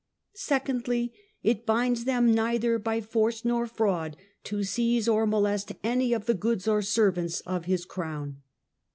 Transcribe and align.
Secondly, 0.33 1.13
it 1.43 1.63
binds 1.63 2.05
them 2.05 2.33
neither 2.33 2.79
by 2.79 3.01
force 3.01 3.45
nor 3.45 3.67
fraud 3.67 4.17
to 4.45 4.63
seize 4.63 5.07
or 5.07 5.27
molest 5.27 5.73
any 5.83 6.11
of 6.11 6.25
the 6.25 6.33
goods 6.33 6.67
or 6.67 6.81
servants 6.81 7.41
of 7.41 7.65
his 7.65 7.85
crown. 7.85 8.41